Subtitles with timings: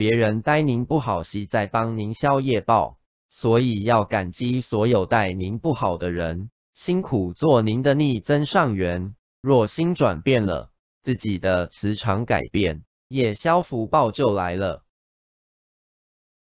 [0.00, 2.96] 别人待您不好时在帮您消业报。
[3.28, 6.48] 所以要感激所有待您不好的人。
[6.72, 9.14] 辛苦做您的逆增上缘。
[9.42, 10.70] 若心转变了
[11.02, 14.84] 自己的磁场改变也消福报就来了。